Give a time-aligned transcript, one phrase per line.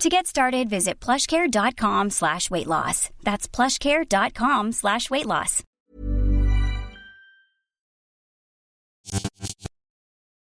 [0.00, 3.08] To get started, visit plushcare.com slash weight loss.
[3.24, 5.62] That's plushcare.com slash weight loss.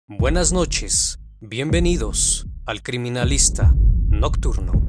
[0.09, 3.73] Buenas noches, bienvenidos al Criminalista
[4.11, 4.82] Nocturno.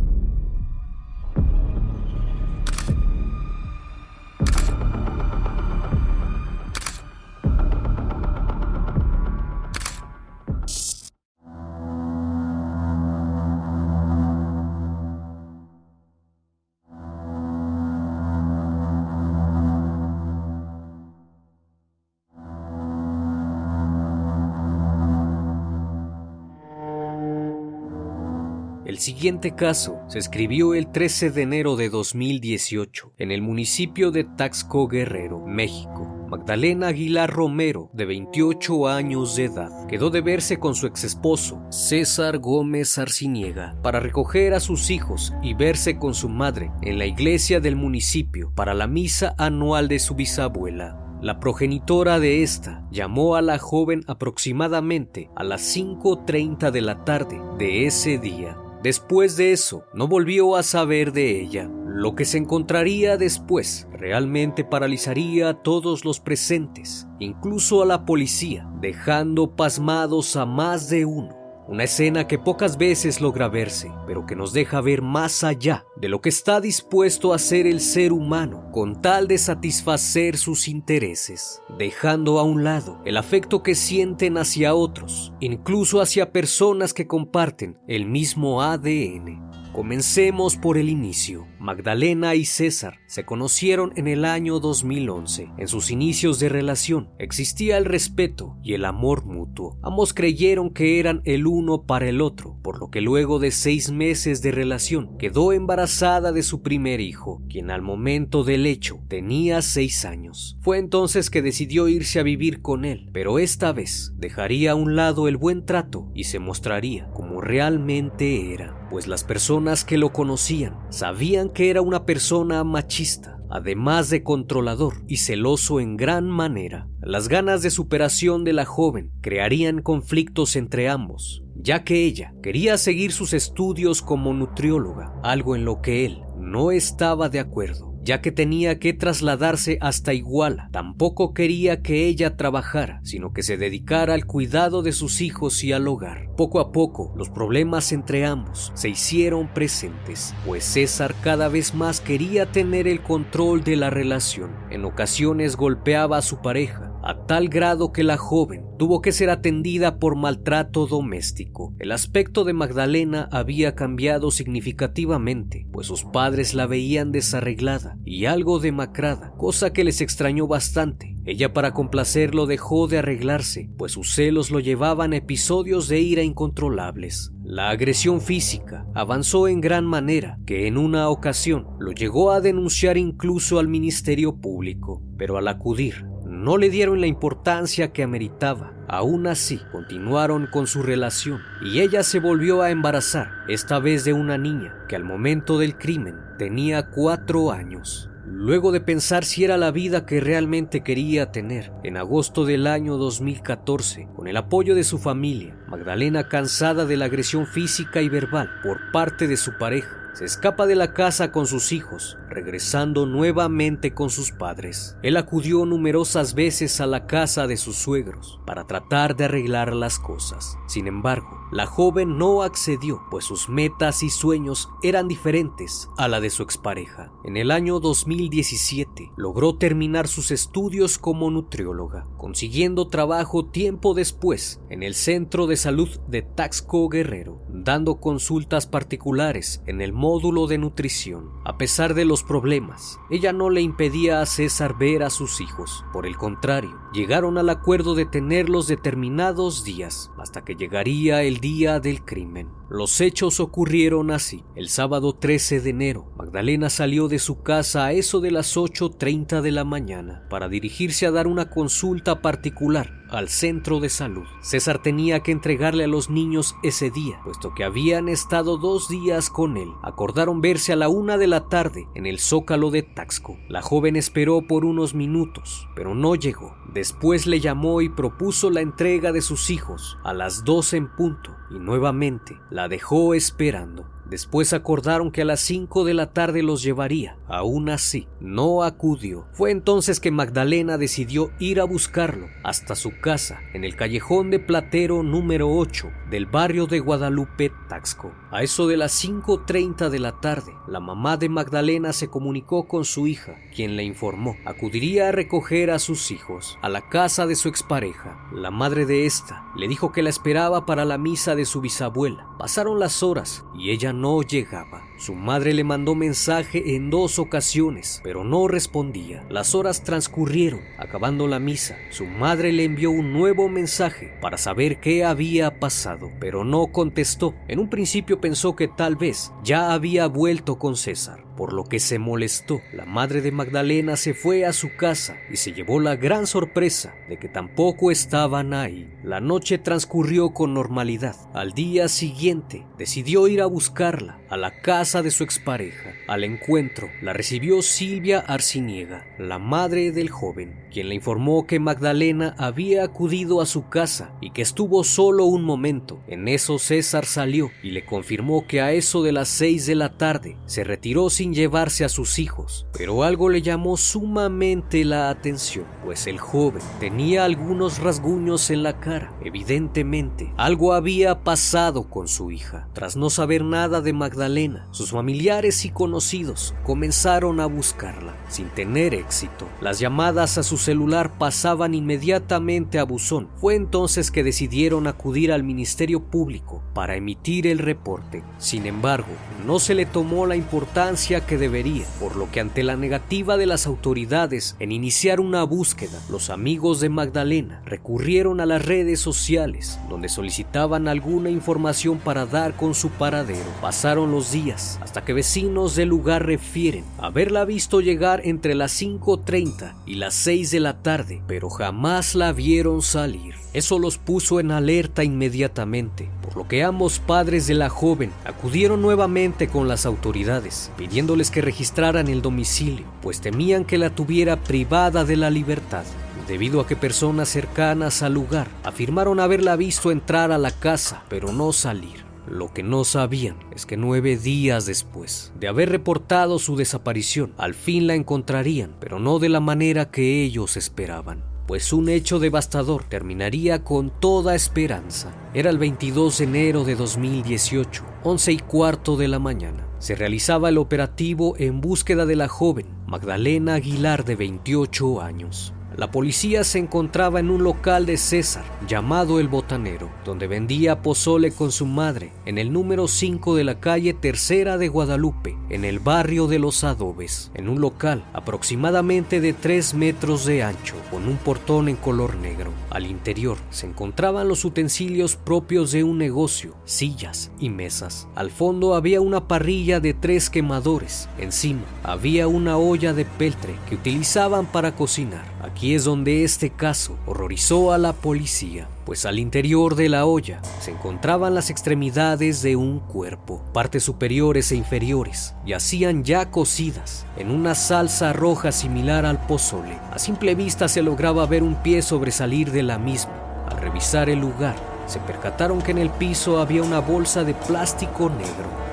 [29.04, 34.88] Siguiente caso se escribió el 13 de enero de 2018 en el municipio de Taxco
[34.88, 36.08] Guerrero, México.
[36.30, 42.38] Magdalena Aguilar Romero, de 28 años de edad, quedó de verse con su exesposo, César
[42.38, 47.60] Gómez Arciniega, para recoger a sus hijos y verse con su madre en la iglesia
[47.60, 50.98] del municipio para la misa anual de su bisabuela.
[51.22, 57.42] La progenitora de esta llamó a la joven aproximadamente a las 5.30 de la tarde
[57.60, 58.58] de ese día.
[58.84, 61.72] Después de eso, no volvió a saber de ella.
[61.88, 68.70] Lo que se encontraría después realmente paralizaría a todos los presentes, incluso a la policía,
[68.82, 71.43] dejando pasmados a más de uno.
[71.66, 76.10] Una escena que pocas veces logra verse, pero que nos deja ver más allá de
[76.10, 81.62] lo que está dispuesto a hacer el ser humano con tal de satisfacer sus intereses,
[81.78, 87.80] dejando a un lado el afecto que sienten hacia otros, incluso hacia personas que comparten
[87.88, 89.54] el mismo ADN.
[89.72, 91.48] Comencemos por el inicio.
[91.64, 95.54] Magdalena y César se conocieron en el año 2011.
[95.58, 99.80] En sus inicios de relación existía el respeto y el amor mutuo.
[99.82, 103.92] Ambos creyeron que eran el uno para el otro, por lo que luego de seis
[103.92, 109.62] meses de relación quedó embarazada de su primer hijo, quien al momento del hecho tenía
[109.62, 110.58] seis años.
[110.60, 114.98] Fue entonces que decidió irse a vivir con él, pero esta vez dejaría a un
[114.98, 120.12] lado el buen trato y se mostraría como realmente era, pues las personas que lo
[120.12, 126.88] conocían sabían que era una persona machista, además de controlador y celoso en gran manera.
[127.02, 132.78] Las ganas de superación de la joven crearían conflictos entre ambos, ya que ella quería
[132.78, 138.22] seguir sus estudios como nutrióloga, algo en lo que él no estaba de acuerdo ya
[138.22, 140.70] que tenía que trasladarse hasta Iguala.
[140.72, 145.72] Tampoco quería que ella trabajara, sino que se dedicara al cuidado de sus hijos y
[145.72, 146.30] al hogar.
[146.36, 152.02] Poco a poco, los problemas entre ambos se hicieron presentes, pues César cada vez más
[152.02, 154.52] quería tener el control de la relación.
[154.70, 159.30] En ocasiones golpeaba a su pareja, a tal grado que la joven tuvo que ser
[159.30, 161.74] atendida por maltrato doméstico.
[161.80, 168.60] El aspecto de Magdalena había cambiado significativamente, pues sus padres la veían desarreglada y algo
[168.60, 171.18] demacrada, cosa que les extrañó bastante.
[171.26, 176.24] Ella para complacerlo dejó de arreglarse, pues sus celos lo llevaban a episodios de ira
[176.24, 177.32] incontrolables.
[177.44, 182.98] La agresión física avanzó en gran manera, que en una ocasión lo llegó a denunciar
[182.98, 186.13] incluso al Ministerio Público, pero al acudir
[186.44, 188.74] no le dieron la importancia que ameritaba.
[188.90, 194.12] Aún así, continuaron con su relación y ella se volvió a embarazar, esta vez de
[194.12, 198.10] una niña que al momento del crimen tenía cuatro años.
[198.26, 202.98] Luego de pensar si era la vida que realmente quería tener, en agosto del año
[202.98, 208.50] 2014, con el apoyo de su familia, Magdalena, cansada de la agresión física y verbal
[208.62, 213.94] por parte de su pareja, se escapa de la casa con sus hijos, regresando nuevamente
[213.94, 214.96] con sus padres.
[215.02, 220.00] Él acudió numerosas veces a la casa de sus suegros para tratar de arreglar las
[220.00, 220.58] cosas.
[220.68, 226.20] Sin embargo, la joven no accedió, pues sus metas y sueños eran diferentes a la
[226.20, 227.12] de su expareja.
[227.24, 234.84] En el año 2017 logró terminar sus estudios como nutrióloga, consiguiendo trabajo tiempo después en
[234.84, 241.32] el Centro de Salud de Taxco Guerrero, dando consultas particulares en el módulo de nutrición.
[241.46, 245.86] A pesar de los problemas, ella no le impedía a César ver a sus hijos.
[245.94, 251.80] Por el contrario, llegaron al acuerdo de tenerlos determinados días, hasta que llegaría el día
[251.80, 252.50] del crimen.
[252.70, 254.44] Los hechos ocurrieron así.
[254.56, 259.40] El sábado 13 de enero, Magdalena salió de su casa a eso de las 8.30
[259.40, 264.26] de la mañana para dirigirse a dar una consulta particular al centro de salud.
[264.42, 269.30] César tenía que entregarle a los niños ese día, puesto que habían estado dos días
[269.30, 269.70] con él.
[269.82, 273.38] Acordaron verse a la una de la tarde en el zócalo de Taxco.
[273.48, 276.56] La joven esperó por unos minutos, pero no llegó.
[276.74, 281.36] Después le llamó y propuso la entrega de sus hijos a las dos en punto,
[281.52, 283.86] y nuevamente la dejó esperando.
[284.14, 287.18] Después acordaron que a las 5 de la tarde los llevaría.
[287.28, 289.26] Aún así, no acudió.
[289.32, 294.38] Fue entonces que Magdalena decidió ir a buscarlo hasta su casa en el callejón de
[294.38, 298.12] Platero número 8 del barrio de Guadalupe, Taxco.
[298.30, 302.86] A eso de las 5.30 de la tarde, la mamá de Magdalena se comunicó con
[302.86, 304.36] su hija, quien le informó.
[304.46, 308.30] Acudiría a recoger a sus hijos a la casa de su expareja.
[308.32, 312.28] La madre de esta le dijo que la esperaba para la misa de su bisabuela.
[312.38, 314.82] Pasaron las horas y ella no llegaba.
[314.98, 319.26] Su madre le mandó mensaje en dos ocasiones, pero no respondía.
[319.30, 320.62] Las horas transcurrieron.
[320.78, 326.12] Acabando la misa, su madre le envió un nuevo mensaje para saber qué había pasado,
[326.20, 327.34] pero no contestó.
[327.48, 331.80] En un principio pensó que tal vez ya había vuelto con César por lo que
[331.80, 332.62] se molestó.
[332.72, 336.94] La madre de Magdalena se fue a su casa y se llevó la gran sorpresa
[337.10, 338.94] de que tampoco estaban ahí.
[339.04, 341.16] La noche transcurrió con normalidad.
[341.34, 345.94] Al día siguiente decidió ir a buscarla a la casa de su expareja.
[346.08, 352.36] Al encuentro la recibió Silvia Arciniega, la madre del joven, quien le informó que Magdalena
[352.38, 356.02] había acudido a su casa y que estuvo solo un momento.
[356.08, 359.98] En eso César salió y le confirmó que a eso de las seis de la
[359.98, 365.66] tarde se retiró sin llevarse a sus hijos, pero algo le llamó sumamente la atención,
[365.86, 369.14] pues el joven tenía algunos rasguños en la cara.
[369.24, 372.68] Evidentemente, algo había pasado con su hija.
[372.74, 378.96] Tras no saber nada de Magdalena, sus familiares y conocidos comenzaron a buscarla, sin tener
[378.96, 379.48] éxito.
[379.62, 383.30] Las llamadas a su celular pasaban inmediatamente a buzón.
[383.38, 388.24] Fue entonces que decidieron acudir al Ministerio Público para emitir el reporte.
[388.40, 389.10] Sin embargo,
[389.46, 393.46] no se le tomó la importancia que debería, por lo que ante la negativa de
[393.46, 399.80] las autoridades en iniciar una búsqueda, los amigos de Magdalena recurrieron a las redes sociales,
[399.88, 403.46] donde solicitaban alguna información para dar con su paradero.
[403.62, 409.74] Pasaron los días hasta que vecinos del lugar refieren haberla visto llegar entre las 5.30
[409.86, 413.36] y las 6 de la tarde, pero jamás la vieron salir.
[413.54, 418.82] Eso los puso en alerta inmediatamente, por lo que ambos padres de la joven acudieron
[418.82, 425.06] nuevamente con las autoridades, pidiéndoles que registraran el domicilio, pues temían que la tuviera privada
[425.06, 425.84] de la libertad
[426.28, 431.32] debido a que personas cercanas al lugar afirmaron haberla visto entrar a la casa, pero
[431.32, 432.03] no salir.
[432.28, 437.54] Lo que no sabían es que nueve días después de haber reportado su desaparición, al
[437.54, 442.84] fin la encontrarían, pero no de la manera que ellos esperaban pues un hecho devastador
[442.86, 445.12] terminaría con toda esperanza.
[445.34, 449.68] Era el 22 de enero de 2018, 11 y cuarto de la mañana.
[449.80, 455.53] Se realizaba el operativo en búsqueda de la joven Magdalena Aguilar de 28 años.
[455.76, 461.32] La policía se encontraba en un local de César llamado El Botanero, donde vendía pozole
[461.32, 465.80] con su madre en el número 5 de la calle Tercera de Guadalupe, en el
[465.80, 471.18] barrio de Los Adobes, en un local aproximadamente de 3 metros de ancho, con un
[471.18, 472.52] portón en color negro.
[472.70, 478.08] Al interior se encontraban los utensilios propios de un negocio, sillas y mesas.
[478.14, 481.10] Al fondo había una parrilla de tres quemadores.
[481.18, 485.24] Encima había una olla de peltre que utilizaban para cocinar.
[485.42, 490.06] Aquí Aquí es donde este caso horrorizó a la policía, pues al interior de la
[490.06, 497.06] olla se encontraban las extremidades de un cuerpo, partes superiores e inferiores, yacían ya cocidas
[497.16, 499.80] en una salsa roja similar al pozole.
[499.94, 503.14] A simple vista se lograba ver un pie sobresalir de la misma.
[503.50, 508.10] Al revisar el lugar, se percataron que en el piso había una bolsa de plástico
[508.10, 508.73] negro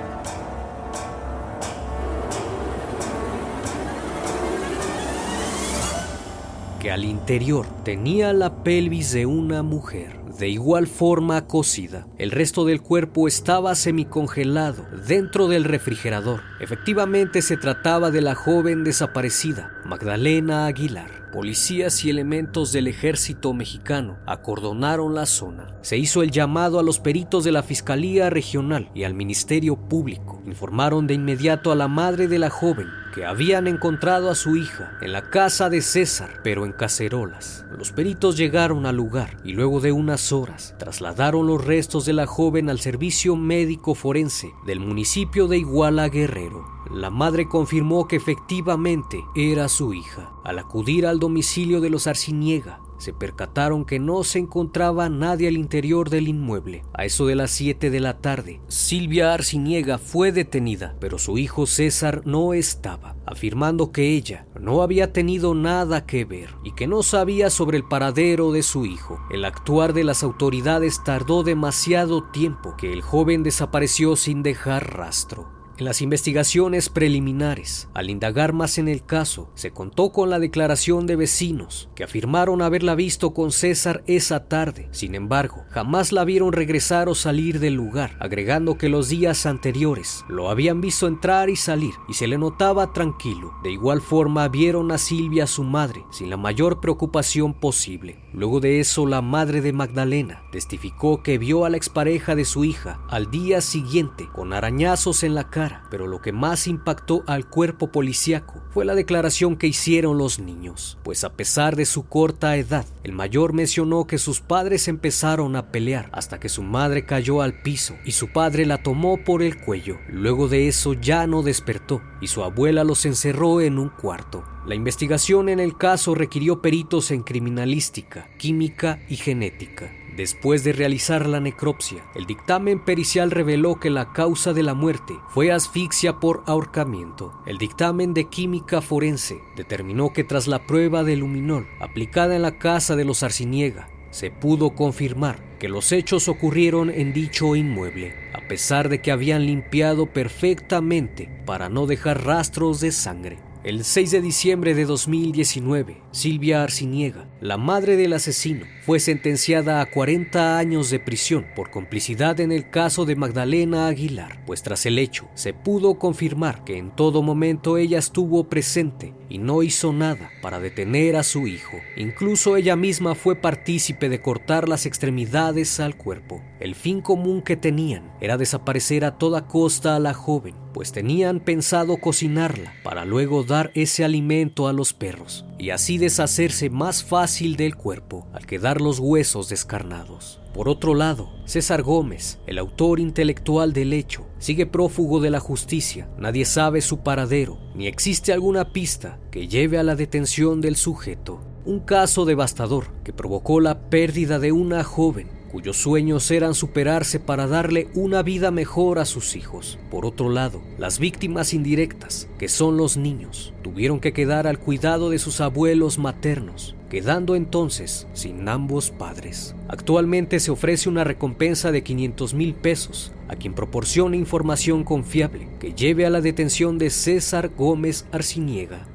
[6.81, 12.09] que al interior tenía la pelvis de una mujer, de igual forma cocida.
[12.19, 16.41] El resto del cuerpo estaba semicongelado dentro del refrigerador.
[16.59, 21.20] Efectivamente se trataba de la joven desaparecida, Magdalena Aguilar.
[21.33, 25.77] Policías y elementos del ejército mexicano acordonaron la zona.
[25.83, 30.43] Se hizo el llamado a los peritos de la Fiscalía Regional y al Ministerio Público.
[30.45, 34.99] Informaron de inmediato a la madre de la joven que habían encontrado a su hija
[35.01, 37.65] en la casa de César, pero en cacerolas.
[37.77, 42.27] Los peritos llegaron al lugar y luego de unas horas trasladaron los restos de la
[42.27, 46.80] joven al servicio médico forense del municipio de Iguala Guerrero.
[46.91, 50.33] La madre confirmó que efectivamente era su hija.
[50.43, 55.57] Al acudir al domicilio de los Arciniega, se percataron que no se encontraba nadie al
[55.57, 56.85] interior del inmueble.
[56.93, 61.67] A eso de las 7 de la tarde, Silvia Arciniega fue detenida, pero su hijo
[61.67, 67.03] César no estaba, afirmando que ella no había tenido nada que ver y que no
[67.03, 69.19] sabía sobre el paradero de su hijo.
[69.31, 75.60] El actuar de las autoridades tardó demasiado tiempo que el joven desapareció sin dejar rastro.
[75.81, 81.07] En las investigaciones preliminares, al indagar más en el caso, se contó con la declaración
[81.07, 84.91] de vecinos que afirmaron haberla visto con César esa tarde.
[84.91, 90.23] Sin embargo, jamás la vieron regresar o salir del lugar, agregando que los días anteriores
[90.29, 93.55] lo habían visto entrar y salir y se le notaba tranquilo.
[93.63, 98.19] De igual forma vieron a Silvia, su madre, sin la mayor preocupación posible.
[98.35, 102.65] Luego de eso, la madre de Magdalena testificó que vio a la expareja de su
[102.65, 107.49] hija al día siguiente con arañazos en la cara pero lo que más impactó al
[107.49, 112.57] cuerpo policíaco fue la declaración que hicieron los niños, pues a pesar de su corta
[112.57, 117.43] edad, el mayor mencionó que sus padres empezaron a pelear hasta que su madre cayó
[117.43, 119.99] al piso y su padre la tomó por el cuello.
[120.09, 124.45] Luego de eso ya no despertó y su abuela los encerró en un cuarto.
[124.67, 129.91] La investigación en el caso requirió peritos en criminalística, química y genética.
[130.17, 135.15] Después de realizar la necropsia, el dictamen pericial reveló que la causa de la muerte
[135.29, 137.41] fue asfixia por ahorcamiento.
[137.47, 142.59] El dictamen de química forense determinó que tras la prueba de luminol aplicada en la
[142.59, 148.49] casa de los Arciniega, se pudo confirmar que los hechos ocurrieron en dicho inmueble, a
[148.49, 153.39] pesar de que habían limpiado perfectamente para no dejar rastros de sangre.
[153.63, 159.91] El 6 de diciembre de 2019, Silvia Arciniega, la madre del asesino, fue sentenciada a
[159.91, 164.99] 40 años de prisión por complicidad en el caso de Magdalena Aguilar, pues tras el
[164.99, 170.31] hecho se pudo confirmar que en todo momento ella estuvo presente y no hizo nada
[170.41, 171.77] para detener a su hijo.
[171.97, 176.43] Incluso ella misma fue partícipe de cortar las extremidades al cuerpo.
[176.61, 181.41] El fin común que tenían era desaparecer a toda costa a la joven, pues tenían
[181.41, 187.57] pensado cocinarla para luego dar ese alimento a los perros y así deshacerse más fácil
[187.57, 190.41] del cuerpo al quedar los huesos descarnados.
[190.55, 196.09] Por otro lado, César Gómez, el autor intelectual del hecho, sigue prófugo de la justicia.
[196.19, 201.41] Nadie sabe su paradero, ni existe alguna pista que lleve a la detención del sujeto.
[201.65, 207.47] Un caso devastador que provocó la pérdida de una joven cuyos sueños eran superarse para
[207.47, 209.79] darle una vida mejor a sus hijos.
[209.91, 215.11] Por otro lado, las víctimas indirectas, que son los niños, tuvieron que quedar al cuidado
[215.11, 219.55] de sus abuelos maternos, quedando entonces sin ambos padres.
[219.69, 225.73] Actualmente se ofrece una recompensa de 500 mil pesos a quien proporcione información confiable que
[225.75, 228.87] lleve a la detención de César Gómez Arciniega.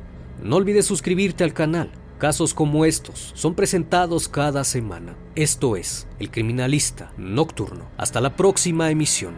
[0.41, 5.17] No olvides suscribirte al canal Casos como estos son presentados cada semana.
[5.35, 7.85] Esto es El Criminalista Nocturno.
[7.97, 9.35] Hasta la próxima emisión.